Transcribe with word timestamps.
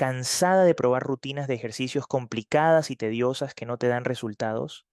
¿Cansada 0.00 0.64
de 0.64 0.74
probar 0.74 1.02
rutinas 1.02 1.46
de 1.46 1.52
ejercicios 1.52 2.06
complicadas 2.06 2.90
y 2.90 2.96
tediosas 2.96 3.52
que 3.52 3.66
no 3.66 3.76
te 3.76 3.86
dan 3.86 4.06
resultados? 4.06 4.86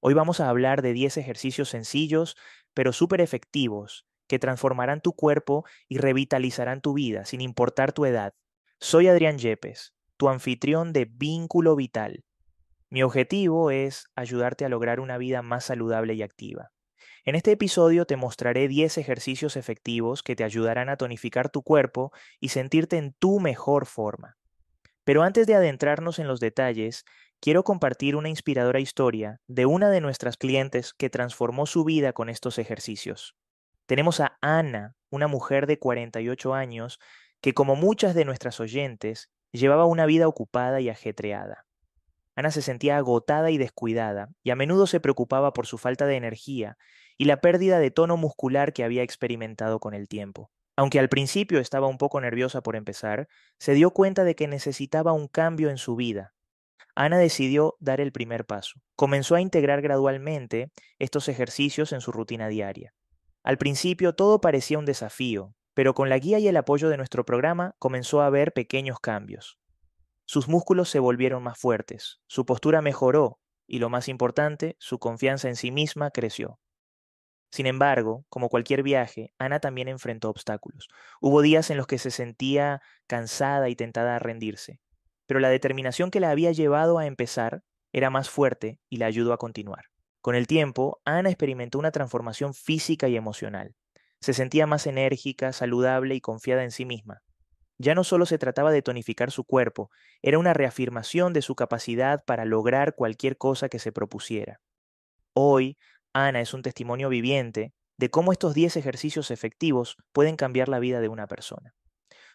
Hoy 0.00 0.12
vamos 0.12 0.38
a 0.38 0.50
hablar 0.50 0.82
de 0.82 0.92
10 0.92 1.16
ejercicios 1.16 1.70
sencillos, 1.70 2.36
pero 2.74 2.92
súper 2.92 3.22
efectivos, 3.22 4.06
que 4.28 4.38
transformarán 4.38 5.00
tu 5.00 5.14
cuerpo 5.14 5.64
y 5.88 5.96
revitalizarán 5.96 6.82
tu 6.82 6.92
vida, 6.92 7.24
sin 7.24 7.40
importar 7.40 7.94
tu 7.94 8.04
edad. 8.04 8.34
Soy 8.78 9.08
Adrián 9.08 9.38
Yepes, 9.38 9.94
tu 10.18 10.28
anfitrión 10.28 10.92
de 10.92 11.06
Vínculo 11.06 11.74
Vital. 11.74 12.26
Mi 12.90 13.02
objetivo 13.02 13.70
es 13.70 14.08
ayudarte 14.14 14.66
a 14.66 14.68
lograr 14.68 15.00
una 15.00 15.16
vida 15.16 15.40
más 15.40 15.64
saludable 15.64 16.12
y 16.12 16.22
activa. 16.22 16.70
En 17.24 17.34
este 17.34 17.52
episodio 17.52 18.04
te 18.04 18.16
mostraré 18.16 18.68
10 18.68 18.98
ejercicios 18.98 19.56
efectivos 19.56 20.22
que 20.22 20.36
te 20.36 20.44
ayudarán 20.44 20.90
a 20.90 20.98
tonificar 20.98 21.48
tu 21.48 21.62
cuerpo 21.62 22.12
y 22.40 22.50
sentirte 22.50 22.98
en 22.98 23.14
tu 23.14 23.40
mejor 23.40 23.86
forma. 23.86 24.36
Pero 25.10 25.24
antes 25.24 25.48
de 25.48 25.56
adentrarnos 25.56 26.20
en 26.20 26.28
los 26.28 26.38
detalles, 26.38 27.04
quiero 27.40 27.64
compartir 27.64 28.14
una 28.14 28.28
inspiradora 28.28 28.78
historia 28.78 29.40
de 29.48 29.66
una 29.66 29.90
de 29.90 30.00
nuestras 30.00 30.36
clientes 30.36 30.94
que 30.94 31.10
transformó 31.10 31.66
su 31.66 31.82
vida 31.82 32.12
con 32.12 32.28
estos 32.28 32.60
ejercicios. 32.60 33.34
Tenemos 33.86 34.20
a 34.20 34.38
Ana, 34.40 34.94
una 35.10 35.26
mujer 35.26 35.66
de 35.66 35.80
48 35.80 36.54
años 36.54 37.00
que 37.40 37.54
como 37.54 37.74
muchas 37.74 38.14
de 38.14 38.24
nuestras 38.24 38.60
oyentes, 38.60 39.32
llevaba 39.50 39.84
una 39.84 40.06
vida 40.06 40.28
ocupada 40.28 40.80
y 40.80 40.88
ajetreada. 40.88 41.66
Ana 42.36 42.52
se 42.52 42.62
sentía 42.62 42.96
agotada 42.96 43.50
y 43.50 43.58
descuidada, 43.58 44.28
y 44.44 44.50
a 44.50 44.54
menudo 44.54 44.86
se 44.86 45.00
preocupaba 45.00 45.52
por 45.52 45.66
su 45.66 45.76
falta 45.76 46.06
de 46.06 46.14
energía 46.14 46.76
y 47.18 47.24
la 47.24 47.40
pérdida 47.40 47.80
de 47.80 47.90
tono 47.90 48.16
muscular 48.16 48.72
que 48.72 48.84
había 48.84 49.02
experimentado 49.02 49.80
con 49.80 49.92
el 49.92 50.06
tiempo. 50.06 50.52
Aunque 50.80 50.98
al 50.98 51.10
principio 51.10 51.60
estaba 51.60 51.88
un 51.88 51.98
poco 51.98 52.22
nerviosa 52.22 52.62
por 52.62 52.74
empezar, 52.74 53.28
se 53.58 53.74
dio 53.74 53.90
cuenta 53.90 54.24
de 54.24 54.34
que 54.34 54.48
necesitaba 54.48 55.12
un 55.12 55.28
cambio 55.28 55.68
en 55.68 55.76
su 55.76 55.94
vida. 55.94 56.32
Ana 56.94 57.18
decidió 57.18 57.76
dar 57.80 58.00
el 58.00 58.12
primer 58.12 58.46
paso. 58.46 58.80
Comenzó 58.96 59.34
a 59.34 59.42
integrar 59.42 59.82
gradualmente 59.82 60.72
estos 60.98 61.28
ejercicios 61.28 61.92
en 61.92 62.00
su 62.00 62.12
rutina 62.12 62.48
diaria. 62.48 62.94
Al 63.42 63.58
principio 63.58 64.14
todo 64.14 64.40
parecía 64.40 64.78
un 64.78 64.86
desafío, 64.86 65.54
pero 65.74 65.92
con 65.92 66.08
la 66.08 66.16
guía 66.16 66.38
y 66.38 66.48
el 66.48 66.56
apoyo 66.56 66.88
de 66.88 66.96
nuestro 66.96 67.26
programa 67.26 67.74
comenzó 67.78 68.22
a 68.22 68.30
ver 68.30 68.54
pequeños 68.54 69.00
cambios. 69.00 69.58
Sus 70.24 70.48
músculos 70.48 70.88
se 70.88 70.98
volvieron 70.98 71.42
más 71.42 71.58
fuertes, 71.58 72.22
su 72.26 72.46
postura 72.46 72.80
mejoró 72.80 73.38
y 73.66 73.80
lo 73.80 73.90
más 73.90 74.08
importante, 74.08 74.76
su 74.78 74.98
confianza 74.98 75.50
en 75.50 75.56
sí 75.56 75.72
misma 75.72 76.10
creció. 76.10 76.58
Sin 77.50 77.66
embargo, 77.66 78.24
como 78.28 78.48
cualquier 78.48 78.82
viaje, 78.82 79.32
Ana 79.38 79.58
también 79.58 79.88
enfrentó 79.88 80.30
obstáculos. 80.30 80.88
Hubo 81.20 81.42
días 81.42 81.70
en 81.70 81.76
los 81.76 81.86
que 81.86 81.98
se 81.98 82.10
sentía 82.10 82.80
cansada 83.06 83.68
y 83.68 83.76
tentada 83.76 84.16
a 84.16 84.18
rendirse, 84.20 84.80
pero 85.26 85.40
la 85.40 85.48
determinación 85.48 86.10
que 86.10 86.20
la 86.20 86.30
había 86.30 86.52
llevado 86.52 86.98
a 86.98 87.06
empezar 87.06 87.62
era 87.92 88.10
más 88.10 88.30
fuerte 88.30 88.78
y 88.88 88.98
la 88.98 89.06
ayudó 89.06 89.32
a 89.32 89.38
continuar. 89.38 89.86
Con 90.20 90.34
el 90.34 90.46
tiempo, 90.46 91.00
Ana 91.04 91.30
experimentó 91.30 91.78
una 91.78 91.90
transformación 91.90 92.54
física 92.54 93.08
y 93.08 93.16
emocional. 93.16 93.74
Se 94.20 94.34
sentía 94.34 94.66
más 94.66 94.86
enérgica, 94.86 95.52
saludable 95.52 96.14
y 96.14 96.20
confiada 96.20 96.62
en 96.62 96.70
sí 96.70 96.84
misma. 96.84 97.22
Ya 97.78 97.94
no 97.94 98.04
solo 98.04 98.26
se 98.26 98.36
trataba 98.36 98.70
de 98.70 98.82
tonificar 98.82 99.30
su 99.30 99.44
cuerpo, 99.44 99.90
era 100.20 100.38
una 100.38 100.52
reafirmación 100.52 101.32
de 101.32 101.40
su 101.40 101.54
capacidad 101.54 102.22
para 102.26 102.44
lograr 102.44 102.94
cualquier 102.94 103.38
cosa 103.38 103.70
que 103.70 103.78
se 103.78 103.90
propusiera. 103.92 104.60
Hoy, 105.32 105.78
Ana 106.12 106.40
es 106.40 106.54
un 106.54 106.62
testimonio 106.62 107.08
viviente 107.08 107.72
de 107.96 108.10
cómo 108.10 108.32
estos 108.32 108.54
10 108.54 108.76
ejercicios 108.76 109.30
efectivos 109.30 109.96
pueden 110.12 110.36
cambiar 110.36 110.68
la 110.68 110.78
vida 110.78 111.00
de 111.00 111.08
una 111.08 111.26
persona. 111.26 111.74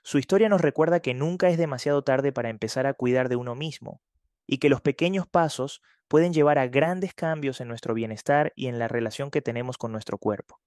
Su 0.04 0.20
historia 0.20 0.50
nos 0.50 0.62
recuerda 0.62 1.00
que 1.00 1.14
nunca 1.14 1.50
es 1.50 1.58
demasiado 1.58 2.04
tarde 2.04 2.32
para 2.32 2.50
empezar 2.50 2.86
a 2.86 2.94
cuidar 2.94 3.28
de 3.28 3.36
uno 3.36 3.56
mismo 3.56 4.02
y 4.46 4.60
que 4.60 4.70
los 4.70 4.82
pequeños 4.82 5.28
pasos 5.28 5.82
pueden 6.08 6.34
llevar 6.34 6.60
a 6.60 6.68
grandes 6.68 7.14
cambios 7.14 7.60
en 7.62 7.68
nuestro 7.68 7.94
bienestar 7.94 8.54
y 8.56 8.68
en 8.68 8.78
la 8.78 8.88
relación 8.88 9.32
que 9.32 9.42
tenemos 9.42 9.78
con 9.78 9.92
nuestro 9.92 10.20
cuerpo. 10.20 10.62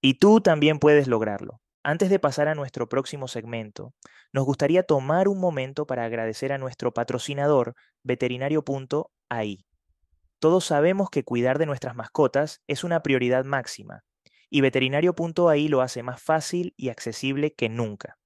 Y 0.00 0.14
tú 0.14 0.40
también 0.40 0.80
puedes 0.80 1.06
lograrlo. 1.06 1.60
Antes 1.84 2.10
de 2.10 2.18
pasar 2.18 2.48
a 2.48 2.54
nuestro 2.54 2.88
próximo 2.88 3.28
segmento, 3.28 3.94
nos 4.32 4.44
gustaría 4.44 4.82
tomar 4.82 5.28
un 5.28 5.40
momento 5.40 5.86
para 5.86 6.04
agradecer 6.04 6.52
a 6.52 6.58
nuestro 6.58 6.92
patrocinador, 6.92 7.74
veterinario.ai. 8.02 9.64
Todos 10.42 10.64
sabemos 10.64 11.08
que 11.08 11.22
cuidar 11.22 11.60
de 11.60 11.66
nuestras 11.66 11.94
mascotas 11.94 12.64
es 12.66 12.82
una 12.82 13.04
prioridad 13.04 13.44
máxima, 13.44 14.02
y 14.50 14.60
veterinario.ai 14.60 15.68
lo 15.68 15.82
hace 15.82 16.02
más 16.02 16.20
fácil 16.20 16.74
y 16.76 16.88
accesible 16.88 17.54
que 17.54 17.68
nunca. 17.68 18.18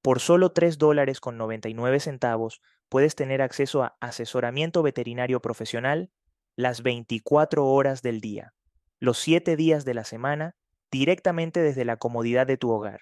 Por 0.00 0.20
solo 0.20 0.52
3 0.52 0.78
dólares 0.78 1.18
con 1.18 1.36
99 1.36 1.98
centavos 1.98 2.62
puedes 2.88 3.16
tener 3.16 3.42
acceso 3.42 3.82
a 3.82 3.96
asesoramiento 4.00 4.84
veterinario 4.84 5.40
profesional 5.40 6.12
las 6.54 6.84
24 6.84 7.66
horas 7.66 8.00
del 8.00 8.20
día, 8.20 8.54
los 9.00 9.18
7 9.18 9.56
días 9.56 9.84
de 9.84 9.94
la 9.94 10.04
semana 10.04 10.54
directamente 10.92 11.62
desde 11.62 11.84
la 11.84 11.96
comodidad 11.96 12.46
de 12.46 12.58
tu 12.58 12.70
hogar. 12.70 13.00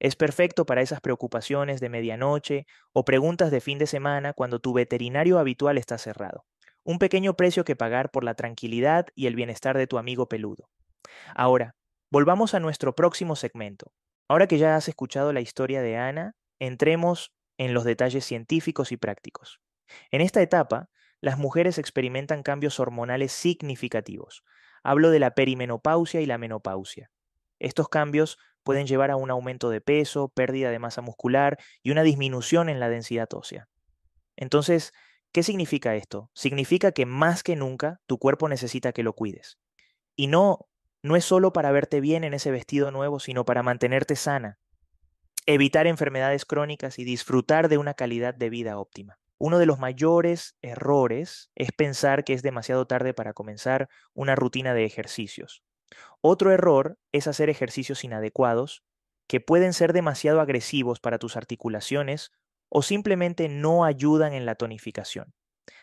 Es 0.00 0.16
perfecto 0.16 0.66
para 0.66 0.82
esas 0.82 1.00
preocupaciones 1.00 1.80
de 1.80 1.90
medianoche 1.90 2.66
o 2.92 3.04
preguntas 3.04 3.52
de 3.52 3.60
fin 3.60 3.78
de 3.78 3.86
semana 3.86 4.32
cuando 4.32 4.58
tu 4.58 4.72
veterinario 4.72 5.38
habitual 5.38 5.78
está 5.78 5.96
cerrado. 5.96 6.44
Un 6.90 6.98
pequeño 6.98 7.36
precio 7.36 7.62
que 7.62 7.76
pagar 7.76 8.10
por 8.10 8.24
la 8.24 8.34
tranquilidad 8.34 9.06
y 9.14 9.28
el 9.28 9.36
bienestar 9.36 9.78
de 9.78 9.86
tu 9.86 9.96
amigo 9.96 10.28
peludo. 10.28 10.68
Ahora, 11.36 11.76
volvamos 12.10 12.52
a 12.52 12.58
nuestro 12.58 12.96
próximo 12.96 13.36
segmento. 13.36 13.92
Ahora 14.28 14.48
que 14.48 14.58
ya 14.58 14.74
has 14.74 14.88
escuchado 14.88 15.32
la 15.32 15.40
historia 15.40 15.82
de 15.82 15.96
Ana, 15.96 16.34
entremos 16.58 17.32
en 17.58 17.74
los 17.74 17.84
detalles 17.84 18.24
científicos 18.24 18.90
y 18.90 18.96
prácticos. 18.96 19.60
En 20.10 20.20
esta 20.20 20.42
etapa, 20.42 20.88
las 21.20 21.38
mujeres 21.38 21.78
experimentan 21.78 22.42
cambios 22.42 22.80
hormonales 22.80 23.30
significativos. 23.30 24.42
Hablo 24.82 25.10
de 25.12 25.20
la 25.20 25.36
perimenopausia 25.36 26.20
y 26.20 26.26
la 26.26 26.38
menopausia. 26.38 27.12
Estos 27.60 27.88
cambios 27.88 28.36
pueden 28.64 28.88
llevar 28.88 29.12
a 29.12 29.16
un 29.16 29.30
aumento 29.30 29.70
de 29.70 29.80
peso, 29.80 30.28
pérdida 30.34 30.72
de 30.72 30.80
masa 30.80 31.02
muscular 31.02 31.56
y 31.84 31.92
una 31.92 32.02
disminución 32.02 32.68
en 32.68 32.80
la 32.80 32.88
densidad 32.88 33.28
ósea. 33.32 33.68
Entonces, 34.34 34.92
¿qué 35.32 35.42
significa 35.42 35.94
esto? 35.94 36.30
Significa 36.34 36.92
que 36.92 37.06
más 37.06 37.42
que 37.42 37.56
nunca 37.56 38.00
tu 38.06 38.18
cuerpo 38.18 38.48
necesita 38.48 38.92
que 38.92 39.02
lo 39.02 39.14
cuides. 39.14 39.58
Y 40.16 40.26
no, 40.26 40.68
no 41.02 41.16
es 41.16 41.24
solo 41.24 41.52
para 41.52 41.72
verte 41.72 42.00
bien 42.00 42.24
en 42.24 42.34
ese 42.34 42.50
vestido 42.50 42.90
nuevo, 42.90 43.20
sino 43.20 43.44
para 43.44 43.62
mantenerte 43.62 44.16
sana, 44.16 44.58
evitar 45.46 45.86
enfermedades 45.86 46.44
crónicas 46.44 46.98
y 46.98 47.04
disfrutar 47.04 47.68
de 47.68 47.78
una 47.78 47.94
calidad 47.94 48.34
de 48.34 48.50
vida 48.50 48.78
óptima. 48.78 49.18
Uno 49.38 49.58
de 49.58 49.66
los 49.66 49.78
mayores 49.78 50.56
errores 50.60 51.50
es 51.54 51.72
pensar 51.72 52.24
que 52.24 52.34
es 52.34 52.42
demasiado 52.42 52.86
tarde 52.86 53.14
para 53.14 53.32
comenzar 53.32 53.88
una 54.12 54.36
rutina 54.36 54.74
de 54.74 54.84
ejercicios. 54.84 55.62
Otro 56.20 56.52
error 56.52 56.98
es 57.12 57.26
hacer 57.26 57.48
ejercicios 57.48 58.04
inadecuados 58.04 58.84
que 59.26 59.40
pueden 59.40 59.72
ser 59.72 59.92
demasiado 59.92 60.40
agresivos 60.40 61.00
para 61.00 61.18
tus 61.18 61.36
articulaciones 61.36 62.32
o 62.70 62.80
simplemente 62.80 63.50
no 63.50 63.84
ayudan 63.84 64.32
en 64.32 64.46
la 64.46 64.54
tonificación. 64.54 65.34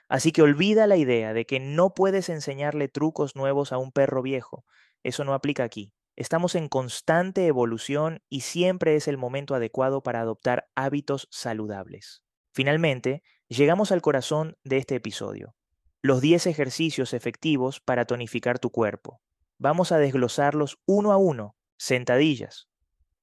Así 0.10 0.32
que 0.32 0.42
olvida 0.42 0.88
la 0.88 0.98
idea 0.98 1.34
de 1.34 1.46
que 1.46 1.60
no 1.60 1.94
puedes 1.94 2.30
enseñarle 2.30 2.88
trucos 2.88 3.36
nuevos 3.36 3.72
a 3.72 3.78
un 3.78 3.92
perro 3.92 4.22
viejo. 4.22 4.66
Eso 5.04 5.24
no 5.24 5.34
aplica 5.34 5.64
aquí. 5.64 5.94
Estamos 6.16 6.56
en 6.56 6.68
constante 6.68 7.46
evolución 7.46 8.24
y 8.30 8.42
siempre 8.42 8.96
es 8.96 9.08
el 9.08 9.18
momento 9.18 9.54
adecuado 9.54 10.02
para 10.02 10.22
adoptar 10.22 10.68
hábitos 10.76 11.28
saludables. 11.30 12.24
Finalmente, 12.54 13.22
llegamos 13.50 13.92
al 13.92 14.02
corazón 14.02 14.58
de 14.64 14.78
este 14.78 14.96
episodio. 14.96 15.56
Los 16.02 16.22
10 16.22 16.48
ejercicios 16.48 17.14
efectivos 17.14 17.82
para 17.82 18.06
tonificar 18.06 18.60
tu 18.60 18.72
cuerpo. 18.72 19.22
Vamos 19.60 19.92
a 19.92 19.98
desglosarlos 19.98 20.80
uno 20.86 21.12
a 21.12 21.18
uno. 21.18 21.56
Sentadillas. 21.78 22.68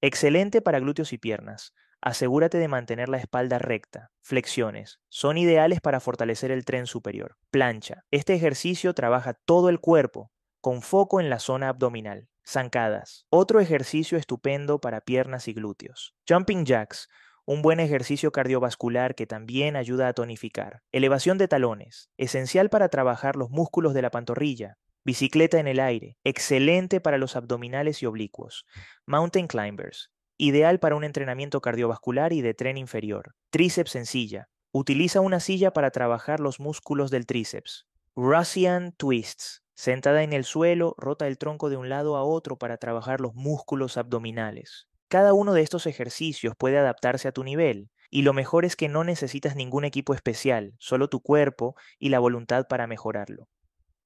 Excelente 0.00 0.60
para 0.60 0.78
glúteos 0.78 1.12
y 1.12 1.18
piernas. 1.18 1.74
Asegúrate 2.04 2.58
de 2.58 2.68
mantener 2.68 3.08
la 3.08 3.16
espalda 3.16 3.58
recta. 3.58 4.10
Flexiones. 4.20 5.00
Son 5.08 5.38
ideales 5.38 5.80
para 5.80 6.00
fortalecer 6.00 6.50
el 6.50 6.66
tren 6.66 6.86
superior. 6.86 7.38
Plancha. 7.50 8.04
Este 8.10 8.34
ejercicio 8.34 8.92
trabaja 8.92 9.32
todo 9.32 9.70
el 9.70 9.80
cuerpo, 9.80 10.30
con 10.60 10.82
foco 10.82 11.18
en 11.18 11.30
la 11.30 11.38
zona 11.38 11.70
abdominal. 11.70 12.28
Zancadas. 12.46 13.24
Otro 13.30 13.58
ejercicio 13.58 14.18
estupendo 14.18 14.82
para 14.82 15.00
piernas 15.00 15.48
y 15.48 15.54
glúteos. 15.54 16.14
Jumping 16.28 16.66
jacks. 16.66 17.08
Un 17.46 17.62
buen 17.62 17.80
ejercicio 17.80 18.32
cardiovascular 18.32 19.14
que 19.14 19.26
también 19.26 19.74
ayuda 19.74 20.08
a 20.08 20.12
tonificar. 20.12 20.82
Elevación 20.92 21.38
de 21.38 21.48
talones. 21.48 22.10
Esencial 22.18 22.68
para 22.68 22.90
trabajar 22.90 23.34
los 23.34 23.48
músculos 23.48 23.94
de 23.94 24.02
la 24.02 24.10
pantorrilla. 24.10 24.76
Bicicleta 25.06 25.58
en 25.58 25.68
el 25.68 25.80
aire, 25.80 26.16
excelente 26.24 26.98
para 26.98 27.18
los 27.18 27.36
abdominales 27.36 28.02
y 28.02 28.06
oblicuos. 28.06 28.64
Mountain 29.04 29.48
climbers, 29.48 30.10
ideal 30.38 30.78
para 30.80 30.96
un 30.96 31.04
entrenamiento 31.04 31.60
cardiovascular 31.60 32.32
y 32.32 32.40
de 32.42 32.54
tren 32.54 32.76
inferior. 32.76 33.34
Tríceps 33.50 33.96
en 33.96 34.06
silla, 34.06 34.48
utiliza 34.72 35.20
una 35.20 35.40
silla 35.40 35.72
para 35.72 35.90
trabajar 35.90 36.40
los 36.40 36.60
músculos 36.60 37.10
del 37.10 37.26
tríceps. 37.26 37.86
Russian 38.16 38.92
twists, 38.92 39.62
sentada 39.74 40.22
en 40.22 40.32
el 40.32 40.44
suelo, 40.44 40.94
rota 40.98 41.26
el 41.26 41.38
tronco 41.38 41.70
de 41.70 41.76
un 41.76 41.88
lado 41.88 42.16
a 42.16 42.24
otro 42.24 42.56
para 42.58 42.76
trabajar 42.76 43.20
los 43.20 43.34
músculos 43.34 43.96
abdominales. 43.96 44.88
Cada 45.08 45.32
uno 45.34 45.52
de 45.52 45.62
estos 45.62 45.86
ejercicios 45.86 46.54
puede 46.56 46.78
adaptarse 46.78 47.28
a 47.28 47.32
tu 47.32 47.44
nivel 47.44 47.90
Y 48.10 48.22
lo 48.22 48.32
mejor 48.32 48.64
es 48.64 48.76
que 48.76 48.88
no 48.88 49.02
necesitas 49.04 49.56
ningún 49.56 49.84
equipo 49.84 50.14
especial, 50.14 50.74
solo 50.78 51.08
tu 51.08 51.20
cuerpo 51.20 51.74
y 51.98 52.10
la 52.10 52.20
voluntad 52.20 52.66
para 52.68 52.86
mejorarlo. 52.86 53.48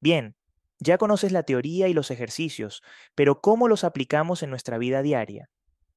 Bien, 0.01 0.37
ya 0.81 0.99
conoces 0.99 1.33
la 1.33 1.43
teoría 1.43 1.89
y 1.89 1.95
los 1.95 2.11
ejercicios, 2.11 2.83
pero 3.15 3.41
¿cómo 3.41 3.69
los 3.69 3.85
aplicamos 3.85 4.43
en 4.43 4.51
nuestra 4.51 4.79
vida 4.79 5.03
diaria? 5.03 5.51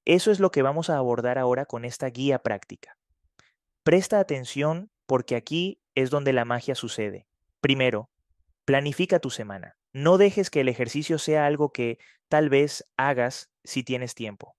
Eso 0.05 0.31
es 0.31 0.39
lo 0.39 0.51
que 0.51 0.61
vamos 0.61 0.89
a 0.89 0.97
abordar 0.97 1.37
ahora 1.37 1.65
con 1.65 1.85
esta 1.85 2.07
guía 2.07 2.39
práctica. 2.39 2.97
Presta 3.83 4.19
atención 4.19 4.91
porque 5.05 5.35
aquí 5.35 5.81
es 5.95 6.09
donde 6.09 6.33
la 6.33 6.45
magia 6.45 6.75
sucede. 6.75 7.27
Primero, 7.59 8.09
planifica 8.65 9.19
tu 9.19 9.29
semana. 9.29 9.77
No 9.93 10.17
dejes 10.17 10.49
que 10.49 10.61
el 10.61 10.69
ejercicio 10.69 11.19
sea 11.19 11.45
algo 11.45 11.71
que 11.71 11.99
tal 12.29 12.49
vez 12.49 12.85
hagas 12.97 13.51
si 13.63 13.83
tienes 13.83 14.15
tiempo. 14.15 14.55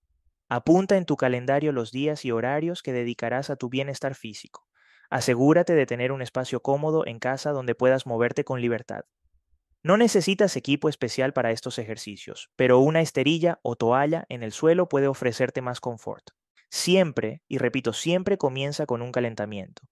Apunta 0.49 0.97
en 0.97 1.06
tu 1.06 1.17
calendario 1.17 1.73
los 1.73 1.91
días 1.91 2.25
y 2.25 2.31
horarios 2.31 2.83
que 2.83 2.93
dedicarás 2.93 3.49
a 3.49 3.56
tu 3.56 3.71
bienestar 3.71 4.15
físico. 4.15 4.69
Asegúrate 5.09 5.75
de 5.75 5.87
tener 5.87 6.12
un 6.12 6.23
espacio 6.23 6.61
cómodo 6.61 7.06
en 7.06 7.19
casa 7.19 7.53
donde 7.53 7.75
puedas 7.75 8.06
moverte 8.06 8.44
con 8.44 8.61
libertad. 8.61 9.05
No 9.84 9.96
necesitas 9.96 10.56
equipo 10.56 10.88
especial 10.88 11.32
para 11.32 11.50
estos 11.50 11.76
ejercicios, 11.79 12.50
pero 12.55 12.79
una 12.79 13.00
esterilla 13.00 13.58
o 13.62 13.75
toalla 13.75 14.26
en 14.29 14.44
el 14.44 14.52
suelo 14.52 14.88
puede 14.88 15.08
ofrecerte 15.08 15.61
más 15.61 15.81
confort. 15.81 16.31
Siempre, 16.70 17.43
y 17.49 17.58
repito, 17.58 17.93
siempre 17.93 18.38
comienza 18.38 18.87
con 18.87 19.02
un 19.02 19.11
calentamiento. 19.11 19.82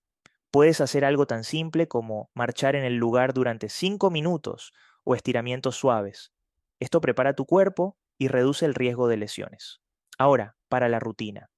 Puedes 0.53 0.81
hacer 0.81 1.05
algo 1.05 1.27
tan 1.27 1.43
simple 1.43 1.89
como 1.89 2.31
marchar 2.35 2.77
en 2.77 2.85
el 2.85 2.97
lugar 2.97 3.35
durante 3.35 3.69
5 3.69 4.11
minutos 4.11 4.73
o 5.03 5.17
estiramientos 5.17 5.75
suaves. 5.75 6.33
Esto 6.79 7.01
prepara 7.01 7.35
tu 7.35 7.45
cuerpo 7.45 7.99
y 8.17 8.29
reduce 8.29 8.67
el 8.67 8.75
riesgo 8.75 9.09
de 9.09 9.17
lesiones. 9.17 9.81
Ahora, 10.19 10.57
para 10.69 10.89
la 10.89 11.01
rutina. 11.01 11.51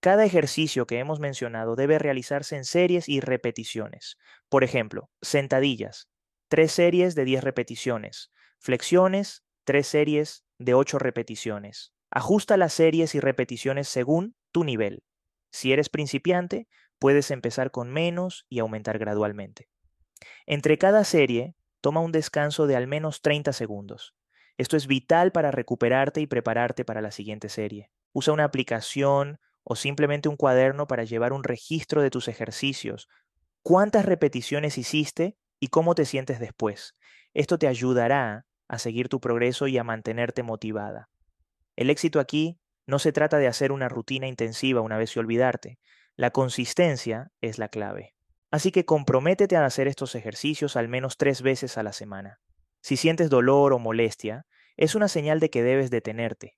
Cada 0.00 0.24
ejercicio 0.24 0.86
que 0.86 0.98
hemos 0.98 1.20
mencionado 1.20 1.76
debe 1.76 1.98
realizarse 1.98 2.56
en 2.56 2.64
series 2.64 3.08
y 3.08 3.20
repeticiones. 3.20 4.16
Por 4.48 4.64
ejemplo, 4.64 5.08
sentadillas, 5.22 6.08
tres 6.48 6.72
series 6.72 7.14
de 7.14 7.24
10 7.24 7.44
repeticiones. 7.44 8.32
Flexiones, 8.58 9.44
tres 9.64 9.86
series 9.86 10.44
de 10.58 10.74
8 10.74 10.98
repeticiones. 10.98 11.92
Ajusta 12.10 12.56
las 12.56 12.72
series 12.72 13.14
y 13.14 13.20
repeticiones 13.20 13.88
según 13.88 14.36
tu 14.52 14.64
nivel. 14.64 15.02
Si 15.50 15.72
eres 15.72 15.88
principiante, 15.88 16.68
puedes 16.98 17.30
empezar 17.30 17.70
con 17.70 17.92
menos 17.92 18.46
y 18.48 18.60
aumentar 18.60 18.98
gradualmente. 18.98 19.68
Entre 20.46 20.78
cada 20.78 21.04
serie, 21.04 21.54
toma 21.80 22.00
un 22.00 22.12
descanso 22.12 22.66
de 22.66 22.76
al 22.76 22.86
menos 22.86 23.22
30 23.22 23.52
segundos. 23.52 24.14
Esto 24.56 24.76
es 24.76 24.86
vital 24.86 25.32
para 25.32 25.50
recuperarte 25.50 26.20
y 26.20 26.26
prepararte 26.26 26.84
para 26.84 27.02
la 27.02 27.10
siguiente 27.10 27.48
serie. 27.48 27.90
Usa 28.12 28.32
una 28.32 28.44
aplicación 28.44 29.38
o 29.64 29.76
simplemente 29.76 30.28
un 30.28 30.36
cuaderno 30.36 30.86
para 30.86 31.04
llevar 31.04 31.32
un 31.32 31.44
registro 31.44 32.00
de 32.00 32.10
tus 32.10 32.28
ejercicios. 32.28 33.08
¿Cuántas 33.62 34.06
repeticiones 34.06 34.78
hiciste 34.78 35.36
y 35.60 35.68
cómo 35.68 35.94
te 35.94 36.04
sientes 36.04 36.40
después. 36.40 36.94
Esto 37.34 37.58
te 37.58 37.68
ayudará 37.68 38.46
a 38.68 38.78
seguir 38.78 39.08
tu 39.08 39.20
progreso 39.20 39.66
y 39.66 39.78
a 39.78 39.84
mantenerte 39.84 40.42
motivada. 40.42 41.08
El 41.76 41.90
éxito 41.90 42.20
aquí 42.20 42.58
no 42.86 42.98
se 42.98 43.12
trata 43.12 43.38
de 43.38 43.48
hacer 43.48 43.72
una 43.72 43.88
rutina 43.88 44.26
intensiva 44.26 44.80
una 44.80 44.96
vez 44.96 45.14
y 45.16 45.18
olvidarte. 45.18 45.78
La 46.16 46.30
consistencia 46.30 47.30
es 47.40 47.58
la 47.58 47.68
clave. 47.68 48.14
Así 48.50 48.70
que 48.70 48.84
comprométete 48.84 49.56
a 49.56 49.66
hacer 49.66 49.88
estos 49.88 50.14
ejercicios 50.14 50.76
al 50.76 50.88
menos 50.88 51.16
tres 51.18 51.42
veces 51.42 51.76
a 51.78 51.82
la 51.82 51.92
semana. 51.92 52.40
Si 52.80 52.96
sientes 52.96 53.28
dolor 53.28 53.72
o 53.72 53.78
molestia, 53.78 54.46
es 54.76 54.94
una 54.94 55.08
señal 55.08 55.40
de 55.40 55.50
que 55.50 55.62
debes 55.62 55.90
detenerte. 55.90 56.56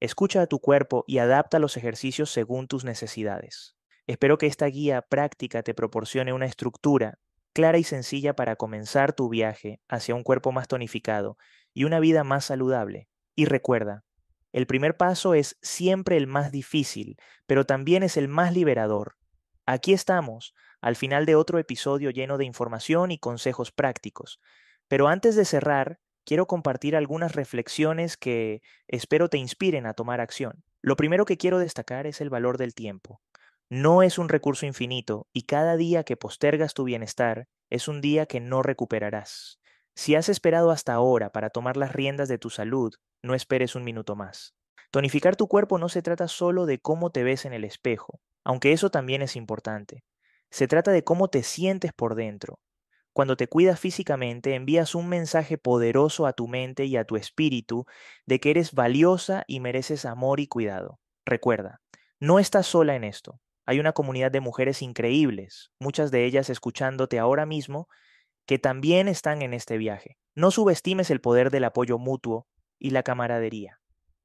Escucha 0.00 0.42
a 0.42 0.46
tu 0.46 0.60
cuerpo 0.60 1.04
y 1.06 1.18
adapta 1.18 1.58
los 1.58 1.76
ejercicios 1.76 2.30
según 2.30 2.66
tus 2.66 2.84
necesidades. 2.84 3.76
Espero 4.06 4.38
que 4.38 4.46
esta 4.46 4.66
guía 4.66 5.02
práctica 5.02 5.62
te 5.62 5.74
proporcione 5.74 6.32
una 6.32 6.46
estructura 6.46 7.18
clara 7.56 7.78
y 7.78 7.84
sencilla 7.84 8.36
para 8.36 8.56
comenzar 8.56 9.14
tu 9.14 9.30
viaje 9.30 9.80
hacia 9.88 10.14
un 10.14 10.24
cuerpo 10.24 10.52
más 10.52 10.68
tonificado 10.68 11.38
y 11.72 11.84
una 11.84 12.00
vida 12.00 12.22
más 12.22 12.44
saludable. 12.44 13.08
Y 13.34 13.46
recuerda, 13.46 14.04
el 14.52 14.66
primer 14.66 14.98
paso 14.98 15.32
es 15.32 15.56
siempre 15.62 16.18
el 16.18 16.26
más 16.26 16.52
difícil, 16.52 17.16
pero 17.46 17.64
también 17.64 18.02
es 18.02 18.18
el 18.18 18.28
más 18.28 18.52
liberador. 18.52 19.16
Aquí 19.64 19.94
estamos, 19.94 20.52
al 20.82 20.96
final 20.96 21.24
de 21.24 21.34
otro 21.34 21.58
episodio 21.58 22.10
lleno 22.10 22.36
de 22.36 22.44
información 22.44 23.10
y 23.10 23.18
consejos 23.18 23.72
prácticos. 23.72 24.38
Pero 24.86 25.08
antes 25.08 25.34
de 25.34 25.46
cerrar, 25.46 25.98
quiero 26.26 26.46
compartir 26.46 26.94
algunas 26.94 27.34
reflexiones 27.34 28.18
que 28.18 28.60
espero 28.86 29.30
te 29.30 29.38
inspiren 29.38 29.86
a 29.86 29.94
tomar 29.94 30.20
acción. 30.20 30.62
Lo 30.82 30.94
primero 30.96 31.24
que 31.24 31.38
quiero 31.38 31.58
destacar 31.58 32.06
es 32.06 32.20
el 32.20 32.28
valor 32.28 32.58
del 32.58 32.74
tiempo. 32.74 33.22
No 33.68 34.04
es 34.04 34.18
un 34.18 34.28
recurso 34.28 34.64
infinito 34.64 35.26
y 35.32 35.42
cada 35.42 35.76
día 35.76 36.04
que 36.04 36.16
postergas 36.16 36.72
tu 36.72 36.84
bienestar 36.84 37.48
es 37.68 37.88
un 37.88 38.00
día 38.00 38.26
que 38.26 38.38
no 38.38 38.62
recuperarás. 38.62 39.58
Si 39.96 40.14
has 40.14 40.28
esperado 40.28 40.70
hasta 40.70 40.94
ahora 40.94 41.32
para 41.32 41.50
tomar 41.50 41.76
las 41.76 41.92
riendas 41.92 42.28
de 42.28 42.38
tu 42.38 42.48
salud, 42.48 42.94
no 43.24 43.34
esperes 43.34 43.74
un 43.74 43.82
minuto 43.82 44.14
más. 44.14 44.54
Tonificar 44.92 45.34
tu 45.34 45.48
cuerpo 45.48 45.78
no 45.78 45.88
se 45.88 46.00
trata 46.00 46.28
solo 46.28 46.64
de 46.64 46.78
cómo 46.78 47.10
te 47.10 47.24
ves 47.24 47.44
en 47.44 47.52
el 47.52 47.64
espejo, 47.64 48.20
aunque 48.44 48.70
eso 48.70 48.90
también 48.90 49.20
es 49.20 49.34
importante. 49.34 50.04
Se 50.48 50.68
trata 50.68 50.92
de 50.92 51.02
cómo 51.02 51.26
te 51.26 51.42
sientes 51.42 51.92
por 51.92 52.14
dentro. 52.14 52.60
Cuando 53.12 53.36
te 53.36 53.48
cuidas 53.48 53.80
físicamente, 53.80 54.54
envías 54.54 54.94
un 54.94 55.08
mensaje 55.08 55.58
poderoso 55.58 56.26
a 56.26 56.34
tu 56.34 56.46
mente 56.46 56.84
y 56.84 56.96
a 56.96 57.04
tu 57.04 57.16
espíritu 57.16 57.84
de 58.26 58.38
que 58.38 58.50
eres 58.50 58.74
valiosa 58.74 59.42
y 59.48 59.58
mereces 59.58 60.04
amor 60.04 60.38
y 60.38 60.46
cuidado. 60.46 61.00
Recuerda, 61.24 61.80
no 62.20 62.38
estás 62.38 62.68
sola 62.68 62.94
en 62.94 63.02
esto. 63.02 63.40
Hay 63.66 63.80
una 63.80 63.92
comunidad 63.92 64.30
de 64.30 64.40
mujeres 64.40 64.80
increíbles, 64.80 65.72
muchas 65.80 66.10
de 66.12 66.24
ellas 66.24 66.48
escuchándote 66.50 67.18
ahora 67.18 67.46
mismo, 67.46 67.88
que 68.46 68.60
también 68.60 69.08
están 69.08 69.42
en 69.42 69.52
este 69.52 69.76
viaje. 69.76 70.18
No 70.36 70.52
subestimes 70.52 71.10
el 71.10 71.20
poder 71.20 71.50
del 71.50 71.64
apoyo 71.64 71.98
mutuo 71.98 72.46
y 72.78 72.90
la 72.90 73.02
camaradería. 73.02 73.80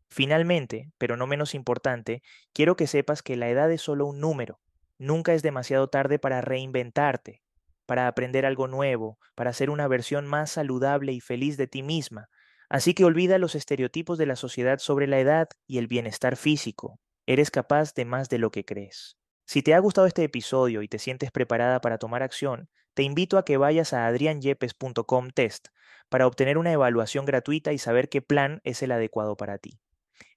Finalmente, 0.10 0.92
pero 0.98 1.18
no 1.18 1.26
menos 1.26 1.56
importante, 1.56 2.22
quiero 2.54 2.76
que 2.76 2.86
sepas 2.86 3.24
que 3.24 3.36
la 3.36 3.50
edad 3.50 3.72
es 3.72 3.82
solo 3.82 4.06
un 4.06 4.20
número. 4.20 4.60
Nunca 5.00 5.34
es 5.34 5.42
demasiado 5.42 5.88
tarde 5.88 6.20
para 6.20 6.42
reinventarte, 6.42 7.42
para 7.88 8.08
aprender 8.08 8.46
algo 8.46 8.68
nuevo, 8.68 9.18
para 9.34 9.54
ser 9.54 9.70
una 9.70 9.88
versión 9.88 10.28
más 10.28 10.52
saludable 10.52 11.14
y 11.14 11.22
feliz 11.22 11.58
de 11.58 11.68
ti 11.68 11.82
misma. 11.82 12.30
Así 12.70 12.94
que 12.94 13.06
olvida 13.06 13.38
los 13.38 13.56
estereotipos 13.56 14.18
de 14.18 14.28
la 14.28 14.36
sociedad 14.36 14.78
sobre 14.78 15.08
la 15.08 15.20
edad 15.20 15.50
y 15.66 15.78
el 15.80 15.88
bienestar 15.88 16.36
físico. 16.36 17.00
Eres 17.26 17.50
capaz 17.50 17.94
de 17.96 18.06
más 18.06 18.30
de 18.30 18.38
lo 18.38 18.52
que 18.52 18.66
crees. 18.66 19.18
Si 19.52 19.62
te 19.62 19.74
ha 19.74 19.80
gustado 19.80 20.08
este 20.08 20.24
episodio 20.24 20.82
y 20.82 20.88
te 20.88 20.98
sientes 20.98 21.30
preparada 21.30 21.82
para 21.82 21.98
tomar 21.98 22.24
acción, 22.24 22.70
te 22.94 23.04
invito 23.04 23.38
a 23.38 23.44
que 23.44 23.58
vayas 23.58 23.92
a 23.92 24.08
adrianyepes.com 24.08 25.30
test 25.32 25.68
para 26.08 26.26
obtener 26.26 26.58
una 26.58 26.72
evaluación 26.72 27.26
gratuita 27.26 27.74
y 27.74 27.78
saber 27.78 28.08
qué 28.08 28.22
plan 28.22 28.62
es 28.64 28.82
el 28.82 28.94
adecuado 28.94 29.36
para 29.36 29.58
ti. 29.58 29.82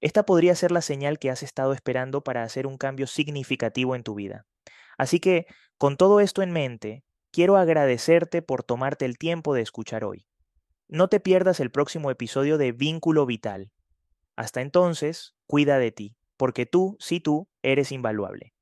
Esta 0.01 0.27
podría 0.27 0.57
ser 0.57 0.73
la 0.73 0.81
señal 0.81 1.21
que 1.21 1.31
has 1.31 1.45
estado 1.45 1.75
esperando 1.75 2.25
para 2.25 2.43
hacer 2.43 2.67
un 2.67 2.77
cambio 2.77 3.07
significativo 3.07 3.95
en 3.95 4.03
tu 4.03 4.17
vida. 4.17 4.47
Así 4.99 5.21
que, 5.21 5.47
con 5.79 5.97
todo 5.97 6.19
esto 6.19 6.43
en 6.43 6.51
mente, 6.51 7.05
quiero 7.31 7.57
agradecerte 7.57 8.43
por 8.43 8.65
tomarte 8.65 9.05
el 9.05 9.17
tiempo 9.17 9.55
de 9.55 9.63
escuchar 9.63 10.03
hoy. 10.03 10.27
No 10.89 11.07
te 11.07 11.21
pierdas 11.21 11.61
el 11.61 11.71
próximo 11.71 12.11
episodio 12.11 12.59
de 12.59 12.73
Vínculo 12.73 13.27
Vital. 13.27 13.71
Hasta 14.35 14.61
entonces, 14.61 15.37
cuida 15.47 15.79
de 15.79 15.93
ti, 15.93 16.17
porque 16.37 16.67
tú, 16.67 16.97
sí 16.99 17.21
tú, 17.21 17.47
eres 17.63 17.93
invaluable. 17.93 18.54